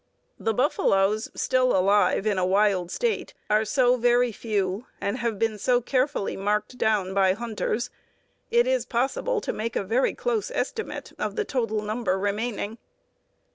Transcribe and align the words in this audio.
The 0.39 0.55
buffaloes 0.55 1.29
still 1.35 1.77
alive 1.77 2.25
in 2.25 2.39
a 2.39 2.43
wild 2.43 2.89
state 2.89 3.35
are 3.51 3.63
so 3.63 3.97
very 3.97 4.31
few, 4.31 4.87
and 4.99 5.19
have 5.19 5.37
been 5.37 5.59
so 5.59 5.79
carefully 5.79 6.35
"marked 6.35 6.79
down" 6.79 7.13
by 7.13 7.33
hunters, 7.33 7.91
it 8.49 8.65
is 8.65 8.83
possible 8.83 9.39
to 9.41 9.53
make 9.53 9.75
a 9.75 9.83
very 9.83 10.15
close 10.15 10.49
estimate 10.49 11.11
of 11.19 11.35
the 11.35 11.45
total 11.45 11.83
number 11.83 12.17
remaining. 12.17 12.79